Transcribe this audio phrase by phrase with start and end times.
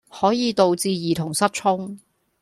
[0.09, 1.99] 可以導致兒童失聰